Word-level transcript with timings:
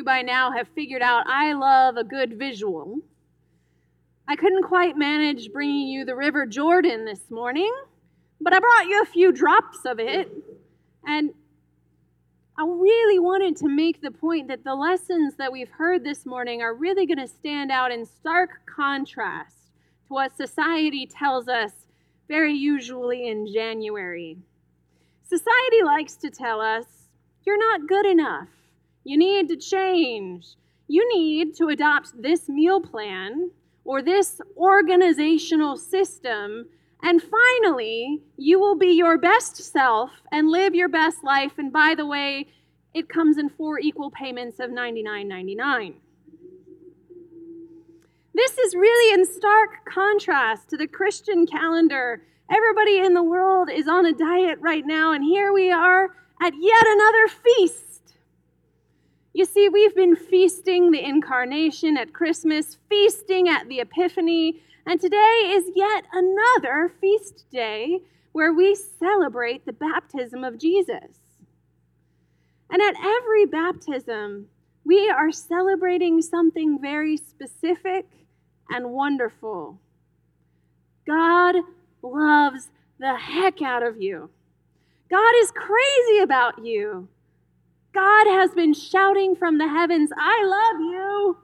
you 0.00 0.04
by 0.04 0.22
now 0.22 0.50
have 0.50 0.66
figured 0.68 1.02
out 1.02 1.26
I 1.26 1.52
love 1.52 1.98
a 1.98 2.04
good 2.04 2.38
visual. 2.38 3.00
I 4.26 4.34
couldn't 4.34 4.62
quite 4.62 4.96
manage 4.96 5.52
bringing 5.52 5.88
you 5.88 6.06
the 6.06 6.16
River 6.16 6.46
Jordan 6.46 7.04
this 7.04 7.30
morning, 7.30 7.70
but 8.40 8.54
I 8.54 8.60
brought 8.60 8.86
you 8.86 9.02
a 9.02 9.04
few 9.06 9.30
drops 9.30 9.84
of 9.84 9.98
it. 9.98 10.32
And 11.04 11.34
I 12.58 12.62
really 12.62 13.18
wanted 13.18 13.56
to 13.56 13.68
make 13.68 14.00
the 14.00 14.10
point 14.10 14.48
that 14.48 14.64
the 14.64 14.74
lessons 14.74 15.34
that 15.36 15.52
we've 15.52 15.68
heard 15.68 16.02
this 16.02 16.24
morning 16.24 16.62
are 16.62 16.72
really 16.72 17.04
going 17.04 17.18
to 17.18 17.28
stand 17.28 17.70
out 17.70 17.92
in 17.92 18.06
stark 18.06 18.64
contrast 18.64 19.56
to 20.06 20.14
what 20.14 20.34
society 20.34 21.04
tells 21.06 21.46
us 21.46 21.72
very 22.26 22.54
usually 22.54 23.28
in 23.28 23.52
January. 23.52 24.38
Society 25.28 25.82
likes 25.84 26.16
to 26.16 26.30
tell 26.30 26.62
us, 26.62 26.86
you're 27.44 27.58
not 27.58 27.86
good 27.86 28.06
enough. 28.06 28.48
You 29.04 29.16
need 29.16 29.48
to 29.48 29.56
change. 29.56 30.46
You 30.88 31.08
need 31.14 31.54
to 31.56 31.68
adopt 31.68 32.20
this 32.20 32.48
meal 32.48 32.80
plan 32.80 33.50
or 33.84 34.02
this 34.02 34.40
organizational 34.56 35.76
system. 35.76 36.66
And 37.02 37.22
finally, 37.22 38.22
you 38.36 38.60
will 38.60 38.76
be 38.76 38.92
your 38.92 39.18
best 39.18 39.56
self 39.56 40.10
and 40.30 40.50
live 40.50 40.74
your 40.74 40.88
best 40.88 41.24
life. 41.24 41.52
And 41.58 41.72
by 41.72 41.94
the 41.96 42.06
way, 42.06 42.48
it 42.92 43.08
comes 43.08 43.38
in 43.38 43.48
four 43.48 43.78
equal 43.78 44.10
payments 44.10 44.60
of 44.60 44.70
$99.99. 44.70 45.94
This 48.34 48.58
is 48.58 48.74
really 48.74 49.14
in 49.14 49.24
stark 49.24 49.84
contrast 49.84 50.68
to 50.70 50.76
the 50.76 50.86
Christian 50.86 51.46
calendar 51.46 52.22
Everybody 52.52 52.98
in 52.98 53.14
the 53.14 53.22
world 53.22 53.70
is 53.70 53.86
on 53.86 54.04
a 54.04 54.12
diet 54.12 54.58
right 54.60 54.84
now, 54.84 55.12
and 55.12 55.22
here 55.22 55.52
we 55.52 55.70
are 55.70 56.08
at 56.42 56.52
yet 56.58 56.84
another 56.84 57.28
feast. 57.28 57.89
You 59.40 59.46
see, 59.46 59.70
we've 59.70 59.96
been 59.96 60.16
feasting 60.16 60.90
the 60.90 61.02
incarnation 61.02 61.96
at 61.96 62.12
Christmas, 62.12 62.76
feasting 62.90 63.48
at 63.48 63.70
the 63.70 63.80
Epiphany, 63.80 64.60
and 64.84 65.00
today 65.00 65.54
is 65.54 65.70
yet 65.74 66.04
another 66.12 66.92
feast 67.00 67.46
day 67.50 68.00
where 68.32 68.52
we 68.52 68.74
celebrate 68.74 69.64
the 69.64 69.72
baptism 69.72 70.44
of 70.44 70.58
Jesus. 70.58 71.20
And 72.68 72.82
at 72.82 73.02
every 73.02 73.46
baptism, 73.46 74.46
we 74.84 75.08
are 75.08 75.32
celebrating 75.32 76.20
something 76.20 76.78
very 76.78 77.16
specific 77.16 78.04
and 78.68 78.90
wonderful. 78.90 79.80
God 81.06 81.56
loves 82.02 82.68
the 82.98 83.16
heck 83.16 83.62
out 83.62 83.82
of 83.82 84.02
you. 84.02 84.28
God 85.08 85.32
is 85.38 85.50
crazy 85.50 86.18
about 86.22 86.62
you. 86.62 87.08
Has 88.30 88.52
been 88.52 88.72
shouting 88.72 89.36
from 89.36 89.58
the 89.58 89.68
heavens, 89.68 90.10
I 90.16 90.44
love 90.46 90.80
you. 90.80 91.36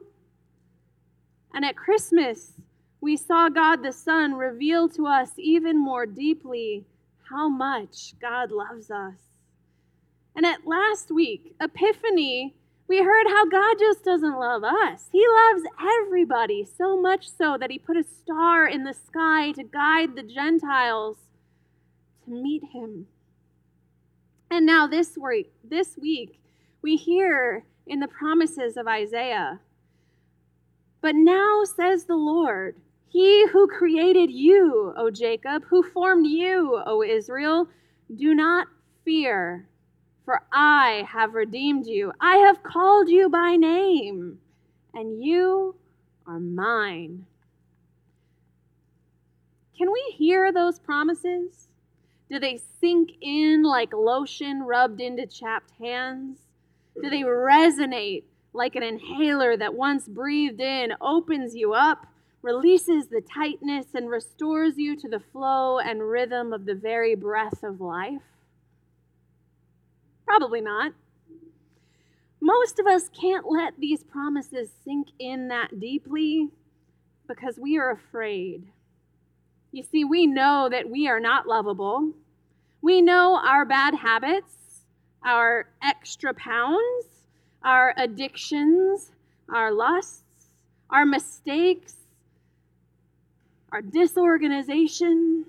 And 1.53 1.63
at 1.63 1.75
Christmas, 1.75 2.53
we 3.01 3.15
saw 3.15 3.49
God 3.49 3.83
the 3.83 3.91
Son 3.91 4.33
reveal 4.33 4.89
to 4.89 5.05
us 5.05 5.29
even 5.37 5.77
more 5.77 6.07
deeply 6.07 6.85
how 7.29 7.49
much 7.49 8.15
God 8.19 8.51
loves 8.51 8.89
us. 8.89 9.13
And 10.35 10.43
at 10.45 10.65
last 10.65 11.11
week, 11.11 11.55
Epiphany, 11.61 12.55
we 12.87 13.03
heard 13.03 13.27
how 13.27 13.45
God 13.45 13.75
just 13.77 14.03
doesn't 14.03 14.39
love 14.39 14.63
us. 14.63 15.09
He 15.11 15.23
loves 15.27 15.63
everybody, 15.79 16.67
so 16.77 16.99
much 16.99 17.29
so 17.29 17.57
that 17.59 17.69
He 17.69 17.77
put 17.77 17.97
a 17.97 18.03
star 18.03 18.67
in 18.67 18.83
the 18.85 18.95
sky 18.95 19.51
to 19.51 19.63
guide 19.63 20.15
the 20.15 20.23
Gentiles 20.23 21.17
to 22.25 22.31
meet 22.31 22.63
Him. 22.73 23.05
And 24.49 24.65
now 24.65 24.87
this 24.87 25.15
week, 25.15 25.51
this 25.63 25.95
week, 25.97 26.39
we 26.81 26.95
hear 26.95 27.65
in 27.85 27.99
the 27.99 28.07
promises 28.07 28.77
of 28.77 28.87
Isaiah. 28.87 29.59
But 31.01 31.15
now 31.15 31.63
says 31.63 32.05
the 32.05 32.15
Lord, 32.15 32.75
He 33.09 33.47
who 33.47 33.67
created 33.67 34.31
you, 34.31 34.93
O 34.97 35.09
Jacob, 35.09 35.63
who 35.69 35.83
formed 35.83 36.27
you, 36.27 36.81
O 36.85 37.03
Israel, 37.03 37.67
do 38.15 38.33
not 38.33 38.67
fear 39.05 39.67
for 40.27 40.41
I 40.51 41.07
have 41.09 41.35
redeemed 41.35 41.87
you. 41.87 42.11
I 42.19 42.35
have 42.39 42.61
called 42.61 43.07
you 43.07 43.29
by 43.29 43.55
name, 43.55 44.39
and 44.93 45.23
you 45.23 45.73
are 46.27 46.37
mine. 46.37 47.25
Can 49.77 49.89
we 49.89 50.15
hear 50.17 50.51
those 50.51 50.79
promises? 50.79 51.69
Do 52.29 52.39
they 52.39 52.59
sink 52.81 53.11
in 53.21 53.63
like 53.63 53.93
lotion 53.93 54.63
rubbed 54.63 54.99
into 54.99 55.25
chapped 55.25 55.71
hands? 55.79 56.39
Do 57.01 57.09
they 57.09 57.21
resonate 57.21 58.23
like 58.53 58.75
an 58.75 58.83
inhaler 58.83 59.55
that 59.55 59.75
once 59.75 60.07
breathed 60.07 60.59
in 60.59 60.93
opens 60.99 61.55
you 61.55 61.73
up, 61.73 62.07
releases 62.41 63.07
the 63.07 63.21
tightness, 63.21 63.87
and 63.93 64.09
restores 64.09 64.77
you 64.77 64.95
to 64.95 65.09
the 65.09 65.19
flow 65.19 65.79
and 65.79 66.09
rhythm 66.09 66.53
of 66.53 66.65
the 66.65 66.75
very 66.75 67.15
breath 67.15 67.63
of 67.63 67.81
life? 67.81 68.21
Probably 70.25 70.61
not. 70.61 70.93
Most 72.41 72.79
of 72.79 72.87
us 72.87 73.09
can't 73.09 73.49
let 73.49 73.79
these 73.79 74.03
promises 74.03 74.69
sink 74.83 75.09
in 75.19 75.47
that 75.49 75.79
deeply 75.79 76.49
because 77.27 77.59
we 77.59 77.77
are 77.77 77.91
afraid. 77.91 78.63
You 79.71 79.83
see, 79.83 80.03
we 80.03 80.27
know 80.27 80.69
that 80.71 80.89
we 80.89 81.07
are 81.07 81.19
not 81.19 81.47
lovable. 81.47 82.11
We 82.81 83.01
know 83.01 83.39
our 83.43 83.65
bad 83.65 83.95
habits, 83.95 84.53
our 85.23 85.67
extra 85.81 86.33
pounds, 86.33 87.05
our 87.63 87.93
addictions, 87.97 89.11
our 89.53 89.71
lusts, 89.71 90.23
our 90.89 91.05
mistakes, 91.05 91.95
our 93.71 93.81
disorganization. 93.81 95.45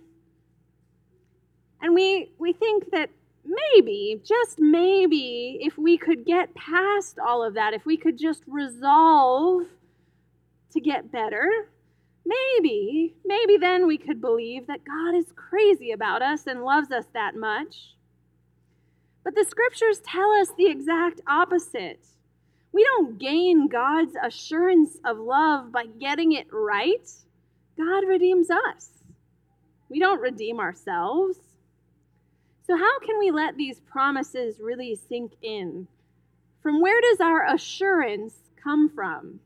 And 1.80 1.94
we, 1.94 2.30
we 2.38 2.52
think 2.52 2.90
that 2.90 3.10
maybe, 3.44 4.20
just 4.24 4.58
maybe, 4.58 5.58
if 5.60 5.78
we 5.78 5.96
could 5.96 6.24
get 6.24 6.54
past 6.54 7.18
all 7.18 7.44
of 7.44 7.54
that, 7.54 7.72
if 7.72 7.86
we 7.86 7.96
could 7.96 8.18
just 8.18 8.42
resolve 8.46 9.62
to 10.72 10.80
get 10.80 11.10
better, 11.12 11.48
maybe, 12.26 13.14
maybe 13.24 13.56
then 13.56 13.86
we 13.86 13.96
could 13.96 14.20
believe 14.20 14.66
that 14.66 14.84
God 14.84 15.14
is 15.14 15.32
crazy 15.34 15.92
about 15.92 16.20
us 16.20 16.46
and 16.46 16.64
loves 16.64 16.90
us 16.90 17.06
that 17.14 17.36
much. 17.36 17.94
But 19.28 19.34
the 19.34 19.44
scriptures 19.44 20.00
tell 20.00 20.30
us 20.30 20.48
the 20.56 20.68
exact 20.68 21.20
opposite. 21.26 22.00
We 22.72 22.82
don't 22.82 23.18
gain 23.18 23.68
God's 23.68 24.16
assurance 24.22 24.96
of 25.04 25.18
love 25.18 25.70
by 25.70 25.84
getting 25.84 26.32
it 26.32 26.46
right. 26.50 27.06
God 27.76 28.08
redeems 28.08 28.48
us. 28.48 28.88
We 29.90 29.98
don't 29.98 30.22
redeem 30.22 30.58
ourselves. 30.58 31.36
So, 32.66 32.74
how 32.74 33.00
can 33.00 33.18
we 33.18 33.30
let 33.30 33.58
these 33.58 33.80
promises 33.80 34.60
really 34.60 34.98
sink 35.10 35.32
in? 35.42 35.88
From 36.62 36.80
where 36.80 37.02
does 37.02 37.20
our 37.20 37.52
assurance 37.52 38.32
come 38.56 38.88
from? 38.88 39.40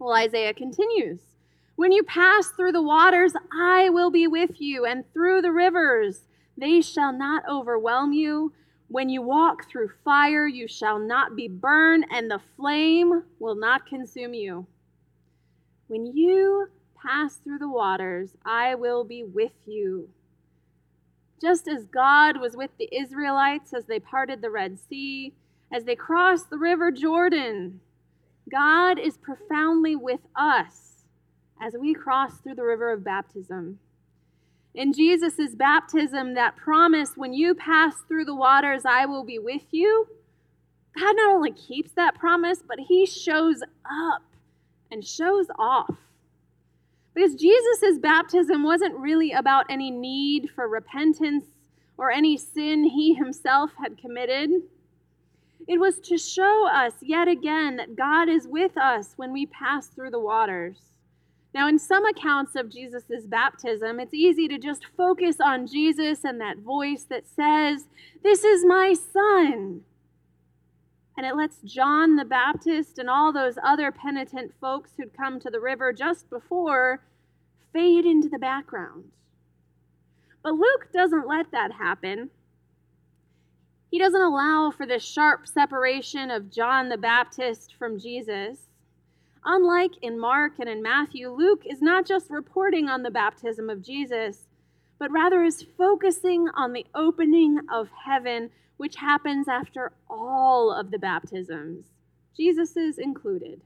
Well, 0.00 0.12
Isaiah 0.12 0.54
continues 0.54 1.20
When 1.76 1.92
you 1.92 2.02
pass 2.02 2.48
through 2.48 2.72
the 2.72 2.82
waters, 2.82 3.34
I 3.52 3.90
will 3.90 4.10
be 4.10 4.26
with 4.26 4.60
you, 4.60 4.84
and 4.84 5.04
through 5.12 5.42
the 5.42 5.52
rivers, 5.52 6.22
they 6.56 6.80
shall 6.80 7.12
not 7.12 7.48
overwhelm 7.48 8.12
you. 8.12 8.52
When 8.88 9.10
you 9.10 9.20
walk 9.20 9.68
through 9.68 9.90
fire, 10.02 10.46
you 10.46 10.66
shall 10.66 10.98
not 10.98 11.36
be 11.36 11.46
burned, 11.46 12.06
and 12.10 12.30
the 12.30 12.40
flame 12.56 13.22
will 13.38 13.54
not 13.54 13.86
consume 13.86 14.32
you. 14.32 14.66
When 15.88 16.06
you 16.06 16.68
pass 16.96 17.36
through 17.36 17.58
the 17.58 17.68
waters, 17.68 18.30
I 18.44 18.74
will 18.74 19.04
be 19.04 19.24
with 19.24 19.52
you. 19.66 20.08
Just 21.40 21.68
as 21.68 21.84
God 21.84 22.40
was 22.40 22.56
with 22.56 22.70
the 22.78 22.88
Israelites 22.90 23.72
as 23.74 23.84
they 23.84 24.00
parted 24.00 24.40
the 24.40 24.50
Red 24.50 24.78
Sea, 24.78 25.34
as 25.72 25.84
they 25.84 25.94
crossed 25.94 26.50
the 26.50 26.58
River 26.58 26.90
Jordan, 26.90 27.80
God 28.50 28.98
is 28.98 29.18
profoundly 29.18 29.96
with 29.96 30.20
us 30.34 31.04
as 31.60 31.74
we 31.78 31.92
cross 31.94 32.38
through 32.38 32.54
the 32.54 32.64
river 32.64 32.90
of 32.90 33.04
baptism. 33.04 33.78
In 34.74 34.92
Jesus' 34.92 35.54
baptism, 35.54 36.34
that 36.34 36.56
promise, 36.56 37.12
when 37.16 37.32
you 37.32 37.54
pass 37.54 37.94
through 38.06 38.26
the 38.26 38.34
waters, 38.34 38.84
I 38.84 39.06
will 39.06 39.24
be 39.24 39.38
with 39.38 39.62
you, 39.70 40.06
God 40.98 41.14
not 41.16 41.34
only 41.34 41.52
keeps 41.52 41.92
that 41.92 42.16
promise, 42.16 42.62
but 42.66 42.78
He 42.80 43.06
shows 43.06 43.62
up 43.84 44.22
and 44.90 45.04
shows 45.04 45.46
off. 45.58 45.94
Because 47.14 47.34
Jesus' 47.34 47.98
baptism 48.00 48.62
wasn't 48.62 48.96
really 48.96 49.32
about 49.32 49.66
any 49.68 49.90
need 49.90 50.50
for 50.54 50.68
repentance 50.68 51.44
or 51.96 52.12
any 52.12 52.36
sin 52.36 52.84
he 52.84 53.14
himself 53.14 53.72
had 53.76 53.98
committed. 53.98 54.50
It 55.66 55.80
was 55.80 55.98
to 56.00 56.16
show 56.16 56.68
us 56.68 56.94
yet 57.02 57.26
again 57.26 57.76
that 57.76 57.96
God 57.96 58.28
is 58.28 58.46
with 58.46 58.76
us 58.78 59.14
when 59.16 59.32
we 59.32 59.46
pass 59.46 59.88
through 59.88 60.10
the 60.10 60.20
waters. 60.20 60.78
Now, 61.54 61.68
in 61.68 61.78
some 61.78 62.04
accounts 62.06 62.54
of 62.56 62.70
Jesus' 62.70 63.26
baptism, 63.26 64.00
it's 64.00 64.14
easy 64.14 64.48
to 64.48 64.58
just 64.58 64.84
focus 64.96 65.36
on 65.40 65.66
Jesus 65.66 66.24
and 66.24 66.40
that 66.40 66.58
voice 66.58 67.04
that 67.04 67.24
says, 67.26 67.86
This 68.22 68.44
is 68.44 68.64
my 68.64 68.94
son. 68.94 69.82
and 71.16 71.26
it 71.26 71.36
lets 71.36 71.58
John 71.64 72.14
the 72.16 72.24
Baptist 72.24 72.98
and 72.98 73.10
all 73.10 73.32
those 73.32 73.58
other 73.64 73.90
penitent 73.90 74.52
folks 74.60 74.92
who'd 74.96 75.16
come 75.16 75.40
to 75.40 75.50
the 75.50 75.58
river 75.60 75.92
just 75.92 76.30
before 76.30 77.02
fade 77.72 78.06
into 78.06 78.28
the 78.28 78.38
background. 78.38 79.04
But 80.44 80.54
Luke 80.54 80.88
doesn't 80.92 81.26
let 81.26 81.50
that 81.50 81.72
happen. 81.72 82.30
He 83.90 83.98
doesn't 83.98 84.20
allow 84.20 84.70
for 84.70 84.86
this 84.86 85.04
sharp 85.04 85.48
separation 85.48 86.30
of 86.30 86.50
John 86.50 86.88
the 86.88 86.98
Baptist 86.98 87.74
from 87.78 87.98
Jesus. 87.98 88.67
Unlike 89.44 89.92
in 90.02 90.18
Mark 90.18 90.54
and 90.58 90.68
in 90.68 90.82
Matthew, 90.82 91.30
Luke 91.30 91.62
is 91.64 91.80
not 91.80 92.06
just 92.06 92.30
reporting 92.30 92.88
on 92.88 93.02
the 93.02 93.10
baptism 93.10 93.70
of 93.70 93.82
Jesus, 93.82 94.46
but 94.98 95.10
rather 95.10 95.44
is 95.44 95.66
focusing 95.76 96.48
on 96.54 96.72
the 96.72 96.86
opening 96.94 97.60
of 97.72 97.88
heaven, 98.04 98.50
which 98.76 98.96
happens 98.96 99.48
after 99.48 99.92
all 100.10 100.72
of 100.72 100.90
the 100.90 100.98
baptisms, 100.98 101.86
Jesus's 102.36 102.98
included. 102.98 103.60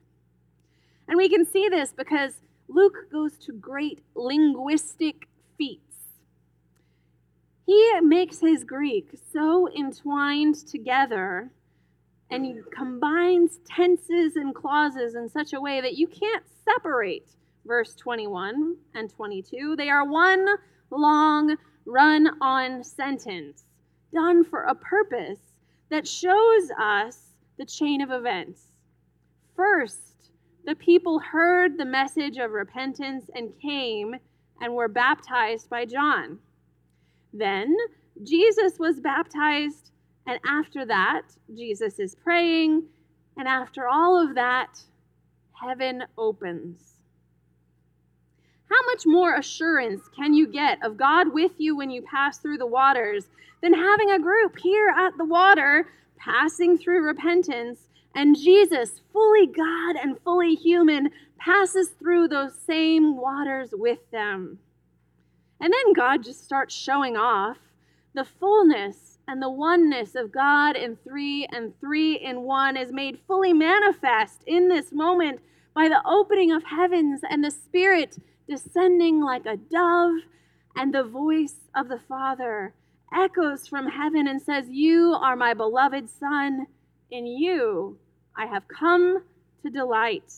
And 1.09 1.17
we 1.17 1.29
can 1.29 1.45
see 1.45 1.69
this 1.69 1.93
because 1.93 2.35
Luke 2.69 3.11
goes 3.11 3.37
to 3.39 3.53
great 3.53 4.01
linguistic 4.15 5.29
feats. 5.59 5.83
He 7.67 8.01
makes 8.03 8.41
his 8.41 8.65
Greek 8.65 9.19
so 9.33 9.69
entwined 9.73 10.55
together 10.67 11.51
and 12.33 12.47
he 12.47 12.55
combines 12.75 13.61
tenses 13.67 14.37
and 14.37 14.55
clauses 14.55 15.15
in 15.15 15.29
such 15.29 15.53
a 15.53 15.61
way 15.61 15.81
that 15.81 15.97
you 15.97 16.07
can't 16.07 16.45
separate 16.65 17.29
verse 17.67 17.95
21 17.95 18.77
and 18.95 19.11
22. 19.11 19.77
They 19.77 19.91
are 19.91 20.05
one 20.05 20.47
long 20.91 21.57
run 21.85 22.29
on 22.41 22.83
sentence 22.83 23.65
done 24.13 24.45
for 24.45 24.63
a 24.63 24.75
purpose 24.75 25.41
that 25.91 26.09
shows 26.09 26.71
us 26.81 27.35
the 27.59 27.67
chain 27.67 28.01
of 28.01 28.11
events. 28.11 28.63
First, 29.55 30.31
the 30.65 30.75
people 30.75 31.19
heard 31.19 31.77
the 31.77 31.85
message 31.85 32.39
of 32.39 32.53
repentance 32.53 33.29
and 33.35 33.53
came 33.61 34.15
and 34.61 34.75
were 34.75 34.89
baptized 34.89 35.69
by 35.69 35.85
John. 35.85 36.39
Then 37.33 37.77
Jesus 38.23 38.79
was 38.79 39.01
baptized, 39.01 39.92
and 40.27 40.39
after 40.47 40.85
that, 40.87 41.23
Jesus 41.57 41.99
is 41.99 42.15
praying, 42.15 42.85
and 43.37 43.49
after 43.49 43.89
all 43.89 44.23
of 44.23 44.35
that, 44.35 44.81
heaven 45.53 46.05
opens. 46.17 46.93
How 48.71 48.87
much 48.87 49.05
more 49.05 49.37
assurance 49.37 50.03
can 50.17 50.33
you 50.33 50.47
get 50.47 50.83
of 50.85 50.97
God 50.97 51.33
with 51.33 51.53
you 51.59 51.77
when 51.77 51.91
you 51.91 52.03
pass 52.03 52.39
through 52.39 52.59
the 52.59 52.67
waters 52.67 53.27
than 53.61 53.75
having 53.75 54.11
a 54.11 54.19
group 54.19 54.59
here 54.59 54.89
at 54.89 55.17
the 55.19 55.25
water 55.25 55.89
passing 56.17 56.79
through 56.79 57.03
repentance 57.03 57.89
and 58.15 58.37
Jesus, 58.37 59.01
fully 59.13 59.47
God 59.47 59.97
and 59.97 60.21
fully 60.23 60.55
human, 60.55 61.11
passes 61.39 61.91
through 61.99 62.29
those 62.29 62.55
same 62.67 63.17
waters 63.17 63.71
with 63.73 63.99
them? 64.11 64.59
And 65.61 65.73
then 65.73 65.93
God 65.95 66.25
just 66.25 66.45
starts 66.45 66.75
showing 66.75 67.17
off 67.17 67.59
the 68.15 68.25
fullness 68.25 69.12
and 69.33 69.41
the 69.41 69.49
oneness 69.49 70.15
of 70.15 70.31
God 70.31 70.77
in 70.77 70.95
three 70.97 71.47
and 71.47 71.73
three 71.81 72.17
in 72.17 72.43
one 72.43 72.77
is 72.77 72.93
made 72.93 73.19
fully 73.27 73.55
manifest 73.55 74.43
in 74.47 74.69
this 74.69 74.93
moment 74.93 75.41
by 75.75 75.89
the 75.89 76.03
opening 76.07 76.53
of 76.53 76.63
heavens 76.65 77.23
and 77.31 77.43
the 77.43 77.51
Spirit 77.51 78.19
descending 78.47 79.23
like 79.23 79.47
a 79.47 79.57
dove, 79.57 80.17
and 80.77 80.93
the 80.93 81.05
voice 81.05 81.55
of 81.75 81.89
the 81.89 82.01
Father 82.07 82.75
echoes 83.15 83.67
from 83.67 83.89
heaven 83.89 84.29
and 84.29 84.43
says, 84.43 84.67
You 84.69 85.15
are 85.19 85.35
my 85.35 85.55
beloved 85.55 86.11
Son, 86.11 86.67
in 87.11 87.25
you 87.27 87.97
I 88.37 88.45
have 88.45 88.69
come 88.69 89.23
to 89.63 89.71
delight. 89.71 90.31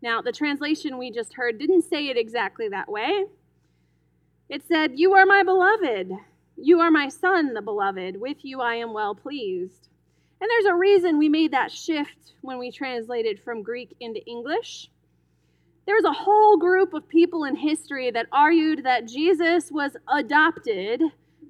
Now, 0.00 0.22
the 0.22 0.30
translation 0.30 0.96
we 0.96 1.10
just 1.10 1.34
heard 1.34 1.58
didn't 1.58 1.82
say 1.82 2.06
it 2.06 2.16
exactly 2.16 2.68
that 2.68 2.88
way. 2.88 3.24
It 4.48 4.62
said, 4.68 4.92
You 4.94 5.14
are 5.14 5.26
my 5.26 5.42
beloved. 5.42 6.12
You 6.56 6.80
are 6.80 6.90
my 6.90 7.08
son, 7.08 7.54
the 7.54 7.62
beloved. 7.62 8.20
With 8.20 8.44
you 8.44 8.60
I 8.60 8.76
am 8.76 8.92
well 8.92 9.14
pleased. 9.14 9.88
And 10.40 10.50
there's 10.50 10.66
a 10.66 10.74
reason 10.74 11.18
we 11.18 11.28
made 11.28 11.52
that 11.52 11.72
shift 11.72 12.34
when 12.42 12.58
we 12.58 12.70
translated 12.70 13.40
from 13.42 13.62
Greek 13.62 13.94
into 14.00 14.24
English. 14.26 14.90
There 15.86 15.96
was 15.96 16.04
a 16.04 16.12
whole 16.12 16.56
group 16.56 16.94
of 16.94 17.08
people 17.08 17.44
in 17.44 17.56
history 17.56 18.10
that 18.10 18.26
argued 18.32 18.84
that 18.84 19.06
Jesus 19.06 19.70
was 19.70 19.96
adopted 20.08 21.02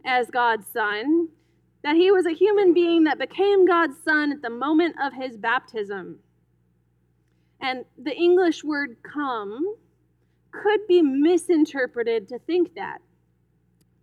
as 0.04 0.30
God's 0.30 0.66
son, 0.66 1.28
that 1.82 1.96
he 1.96 2.10
was 2.10 2.26
a 2.26 2.32
human 2.32 2.74
being 2.74 3.04
that 3.04 3.18
became 3.18 3.66
God's 3.66 3.96
son 4.04 4.32
at 4.32 4.42
the 4.42 4.50
moment 4.50 4.96
of 5.00 5.12
his 5.12 5.36
baptism. 5.36 6.18
And 7.60 7.84
the 8.02 8.14
English 8.14 8.64
word 8.64 8.96
come 9.02 9.76
could 10.50 10.86
be 10.86 11.02
misinterpreted 11.02 12.28
to 12.28 12.38
think 12.40 12.74
that. 12.74 13.00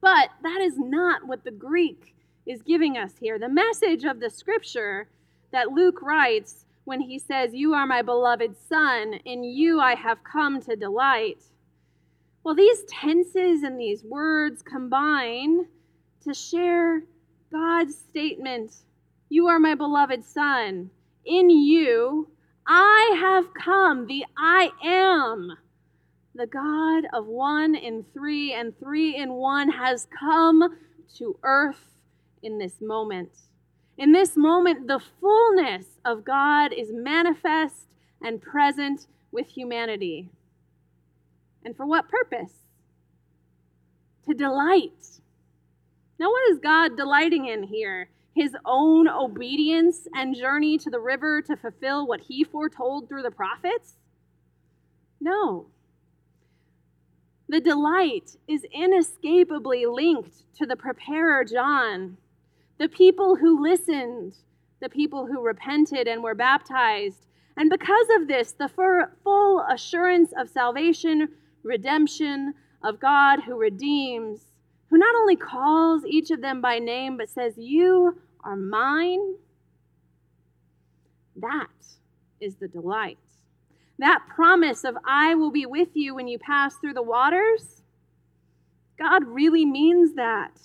But 0.02 0.32
that 0.42 0.62
is 0.62 0.78
not 0.78 1.28
what 1.28 1.44
the 1.44 1.52
Greek 1.52 2.16
is 2.46 2.64
giving 2.64 2.98
us 2.98 3.14
here. 3.20 3.38
The 3.38 3.48
message 3.48 4.04
of 4.04 4.20
the 4.20 4.30
scripture 4.30 5.08
that 5.52 5.72
Luke 5.72 6.02
writes 6.02 6.66
when 6.86 7.02
he 7.02 7.20
says, 7.20 7.54
You 7.54 7.74
are 7.74 7.86
my 7.86 8.02
beloved 8.02 8.56
Son, 8.58 9.14
in 9.26 9.44
you 9.44 9.80
I 9.80 9.96
have 9.96 10.24
come 10.24 10.60
to 10.62 10.76
delight. 10.76 11.44
Well, 12.44 12.56
these 12.56 12.84
tenses 12.90 13.62
and 13.62 13.80
these 13.80 14.04
words 14.04 14.64
combine 14.64 15.68
to 16.24 16.34
share 16.34 17.04
God's 17.52 17.96
statement 17.96 18.74
You 19.30 19.48
are 19.48 19.60
my 19.60 19.76
beloved 19.76 20.26
Son. 20.26 20.90
In 21.26 21.50
you 21.52 22.28
I 22.66 23.18
have 23.20 23.54
come, 23.54 24.08
the 24.08 24.26
I 24.36 24.72
am 24.84 25.58
the 26.34 26.48
God 26.48 27.06
of 27.14 27.28
one 27.28 27.76
in 27.76 28.06
three 28.14 28.54
and 28.54 28.78
three 28.80 29.16
in 29.16 29.34
one, 29.34 29.70
has 29.70 30.08
come 30.18 30.78
to 31.18 31.38
earth 31.44 31.90
in 32.42 32.58
this 32.58 32.80
moment. 32.82 33.32
In 33.98 34.14
this 34.14 34.38
moment, 34.38 34.88
the 34.88 35.02
fullness 35.20 35.86
of 36.06 36.24
God 36.24 36.74
is 36.74 36.90
manifest 36.92 37.88
and 38.22 38.42
present 38.42 39.08
with 39.32 39.48
humanity. 39.48 40.30
And 41.64 41.76
for 41.76 41.86
what 41.86 42.10
purpose? 42.10 42.54
To 44.28 44.34
delight. 44.34 45.20
Now, 46.18 46.30
what 46.30 46.50
is 46.52 46.60
God 46.60 46.96
delighting 46.96 47.48
in 47.48 47.64
here? 47.64 48.10
His 48.34 48.56
own 48.66 49.10
obedience 49.10 50.08
and 50.14 50.36
journey 50.36 50.78
to 50.78 50.90
the 50.90 51.00
river 51.00 51.42
to 51.42 51.58
fulfill 51.58 52.08
what 52.08 52.22
he 52.22 52.44
foretold 52.44 53.10
through 53.10 53.24
the 53.24 53.32
prophets? 53.32 53.96
No. 55.20 55.68
The 57.52 57.60
delight 57.60 58.38
is 58.48 58.66
inescapably 58.72 59.86
linked 59.86 60.56
to 60.56 60.66
the 60.66 60.78
preparer 60.78 61.44
John, 61.44 62.16
the 62.78 62.88
people 62.88 63.36
who 63.36 63.62
listened, 63.62 64.38
the 64.80 64.88
people 64.88 65.26
who 65.26 65.46
repented 65.46 66.08
and 66.08 66.24
were 66.24 66.34
baptized. 66.34 67.28
And 67.58 67.70
because 67.70 68.08
of 68.16 68.30
this, 68.30 68.54
the 68.54 68.70
full 68.70 69.66
assurance 69.70 70.32
of 70.38 70.48
salvation, 70.48 71.28
redemption, 71.62 72.54
of 72.84 73.02
God 73.02 73.42
who 73.42 73.60
redeems, 73.60 74.46
who 74.90 74.98
not 74.98 75.14
only 75.16 75.36
calls 75.36 76.06
each 76.06 76.32
of 76.32 76.40
them 76.40 76.62
by 76.62 76.80
name, 76.80 77.18
but 77.18 77.30
says, 77.30 77.56
You 77.58 78.18
are 78.46 78.56
mine. 78.56 79.36
That 81.36 81.68
is 82.40 82.56
the 82.56 82.70
delight 82.70 83.18
that 84.02 84.24
promise 84.28 84.84
of 84.84 84.98
I 85.06 85.36
will 85.36 85.52
be 85.52 85.66
with 85.66 85.90
you 85.94 86.16
when 86.16 86.28
you 86.28 86.40
pass 86.40 86.76
through 86.76 86.96
the 86.96 87.04
waters, 87.04 87.84
God 88.98 89.24
really 89.26 89.66
means 89.66 90.16
that. 90.16 90.60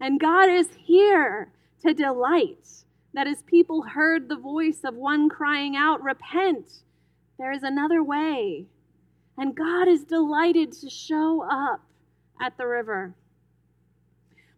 And 0.00 0.20
God 0.20 0.48
is 0.48 0.68
here 0.76 1.48
to 1.82 1.94
delight 1.94 2.66
that 3.14 3.26
as 3.26 3.42
people 3.42 3.82
heard 3.82 4.28
the 4.28 4.36
voice 4.36 4.80
of 4.84 4.94
one 4.94 5.28
crying 5.28 5.74
out, 5.76 6.02
Repent, 6.02 6.82
there 7.38 7.52
is 7.52 7.62
another 7.62 8.02
way. 8.02 8.66
And 9.38 9.56
God 9.56 9.86
is 9.86 10.04
delighted 10.04 10.72
to 10.72 10.90
show 10.90 11.46
up 11.48 11.82
at 12.40 12.56
the 12.58 12.66
river. 12.66 13.14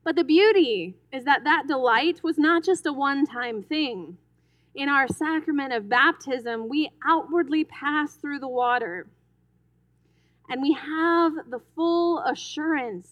But 0.02 0.16
the 0.16 0.24
beauty 0.24 0.94
is 1.12 1.24
that 1.24 1.44
that 1.44 1.66
delight 1.68 2.22
was 2.22 2.38
not 2.38 2.64
just 2.64 2.86
a 2.86 2.92
one 2.92 3.26
time 3.26 3.62
thing 3.62 4.16
in 4.78 4.88
our 4.88 5.08
sacrament 5.08 5.72
of 5.72 5.88
baptism, 5.88 6.68
we 6.68 6.88
outwardly 7.04 7.64
pass 7.64 8.14
through 8.14 8.38
the 8.38 8.46
water. 8.48 9.08
And 10.48 10.62
we 10.62 10.72
have 10.72 11.32
the 11.50 11.60
full 11.74 12.20
assurance 12.20 13.08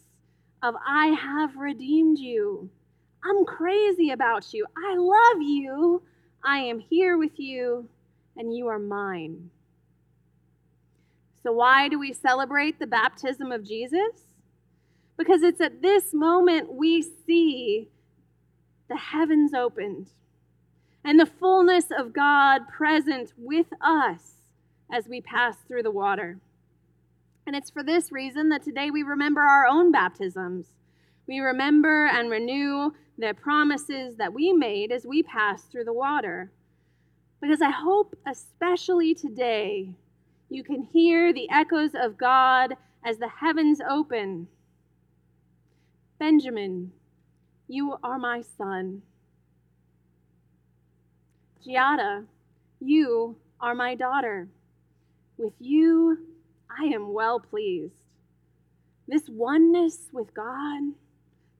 of, 0.62 0.76
I 0.86 1.08
have 1.08 1.56
redeemed 1.56 2.20
you. 2.20 2.70
I'm 3.24 3.44
crazy 3.44 4.12
about 4.12 4.54
you. 4.54 4.64
I 4.76 4.94
love 4.96 5.42
you. 5.42 6.02
I 6.44 6.58
am 6.58 6.78
here 6.78 7.18
with 7.18 7.36
you, 7.36 7.88
and 8.36 8.56
you 8.56 8.68
are 8.68 8.78
mine. 8.78 9.50
So, 11.42 11.50
why 11.50 11.88
do 11.88 11.98
we 11.98 12.12
celebrate 12.12 12.78
the 12.78 12.86
baptism 12.86 13.50
of 13.50 13.64
Jesus? 13.64 14.26
Because 15.16 15.42
it's 15.42 15.60
at 15.60 15.82
this 15.82 16.14
moment 16.14 16.72
we 16.72 17.02
see 17.02 17.88
the 18.88 18.96
heavens 18.96 19.52
opened 19.52 20.06
and 21.06 21.20
the 21.20 21.24
fullness 21.24 21.86
of 21.96 22.12
God 22.12 22.66
present 22.66 23.32
with 23.38 23.68
us 23.80 24.40
as 24.92 25.06
we 25.06 25.20
pass 25.20 25.56
through 25.58 25.84
the 25.84 25.90
water. 25.90 26.40
And 27.46 27.54
it's 27.54 27.70
for 27.70 27.84
this 27.84 28.10
reason 28.10 28.48
that 28.48 28.64
today 28.64 28.90
we 28.90 29.04
remember 29.04 29.40
our 29.40 29.66
own 29.66 29.92
baptisms. 29.92 30.66
We 31.28 31.38
remember 31.38 32.08
and 32.08 32.28
renew 32.28 32.90
the 33.18 33.34
promises 33.40 34.16
that 34.16 34.32
we 34.32 34.52
made 34.52 34.90
as 34.90 35.06
we 35.06 35.22
pass 35.22 35.62
through 35.62 35.84
the 35.84 35.92
water. 35.92 36.50
Because 37.40 37.62
I 37.62 37.70
hope, 37.70 38.18
especially 38.26 39.14
today, 39.14 39.94
you 40.48 40.64
can 40.64 40.82
hear 40.82 41.32
the 41.32 41.48
echoes 41.50 41.92
of 41.94 42.18
God 42.18 42.76
as 43.04 43.18
the 43.18 43.28
heavens 43.28 43.80
open. 43.88 44.48
Benjamin, 46.18 46.90
you 47.68 47.96
are 48.02 48.18
my 48.18 48.42
son. 48.58 49.02
Giada, 51.66 52.24
you 52.80 53.36
are 53.60 53.74
my 53.74 53.96
daughter. 53.96 54.48
With 55.36 55.54
you, 55.58 56.16
I 56.70 56.84
am 56.84 57.12
well 57.12 57.40
pleased. 57.40 57.94
This 59.08 59.28
oneness 59.28 60.08
with 60.12 60.32
God, 60.32 60.92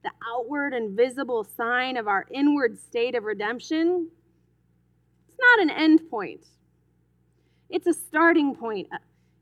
the 0.05 0.11
outward 0.33 0.75
and 0.75 0.97
visible 0.97 1.45
sign 1.45 1.97
of 1.97 2.07
our 2.07 2.25
inward 2.33 2.79
state 2.79 3.17
of 3.17 3.25
redemption, 3.25 4.09
it's 5.29 5.39
not 5.41 5.61
an 5.61 5.71
end 5.71 6.09
point. 6.09 6.47
It's 7.69 7.89
a 7.89 7.95
starting 7.95 8.55
point. 8.55 8.89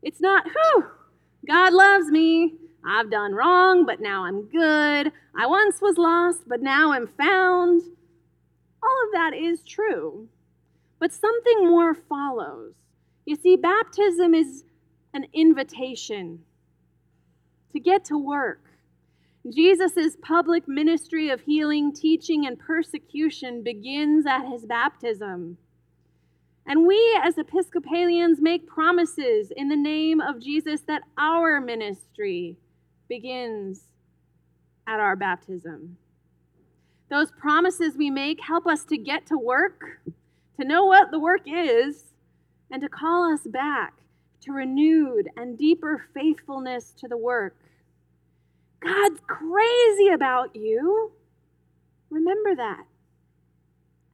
It's 0.01 0.19
not, 0.19 0.45
whew, 0.45 0.85
God 1.47 1.73
loves 1.73 2.07
me. 2.07 2.55
I've 2.83 3.11
done 3.11 3.33
wrong, 3.33 3.85
but 3.85 4.01
now 4.01 4.25
I'm 4.25 4.43
good. 4.43 5.11
I 5.37 5.45
once 5.45 5.79
was 5.79 5.97
lost, 5.97 6.41
but 6.47 6.61
now 6.61 6.91
I'm 6.91 7.07
found. 7.07 7.83
All 8.81 9.05
of 9.05 9.11
that 9.13 9.33
is 9.35 9.61
true. 9.63 10.27
But 10.99 11.11
something 11.11 11.67
more 11.67 11.93
follows. 11.93 12.73
You 13.25 13.35
see, 13.35 13.55
baptism 13.55 14.33
is 14.33 14.63
an 15.13 15.25
invitation 15.33 16.39
to 17.71 17.79
get 17.79 18.05
to 18.05 18.17
work. 18.17 18.61
Jesus' 19.53 20.17
public 20.21 20.67
ministry 20.67 21.29
of 21.29 21.41
healing, 21.41 21.93
teaching, 21.93 22.47
and 22.47 22.57
persecution 22.57 23.63
begins 23.63 24.25
at 24.25 24.47
his 24.47 24.65
baptism. 24.65 25.57
And 26.65 26.87
we, 26.87 27.19
as 27.23 27.37
Episcopalians, 27.37 28.41
make 28.41 28.65
promises 28.65 29.51
in 29.55 29.69
the 29.69 29.75
name 29.75 30.19
of 30.19 30.39
Jesus 30.39 30.81
that 30.87 31.03
our 31.17 31.61
ministry 31.61 32.57
begins 33.07 33.83
at 34.87 34.99
our 34.99 35.15
baptism. 35.15 35.97
Those 37.11 37.31
promises 37.31 37.95
we 37.95 38.09
make 38.09 38.39
help 38.41 38.65
us 38.65 38.83
to 38.85 38.97
get 38.97 39.27
to 39.27 39.37
work, 39.37 40.01
to 40.59 40.65
know 40.65 40.85
what 40.85 41.11
the 41.11 41.19
work 41.19 41.41
is, 41.45 42.03
and 42.71 42.81
to 42.81 42.89
call 42.89 43.31
us 43.31 43.41
back 43.45 43.93
to 44.41 44.51
renewed 44.51 45.29
and 45.37 45.57
deeper 45.57 46.05
faithfulness 46.13 46.93
to 46.99 47.07
the 47.07 47.17
work. 47.17 47.55
God's 48.81 49.19
crazy 49.27 50.09
about 50.13 50.55
you. 50.55 51.11
Remember 52.09 52.55
that 52.55 52.85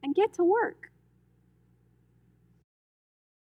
and 0.03 0.15
get 0.15 0.33
to 0.36 0.43
work. 0.43 0.90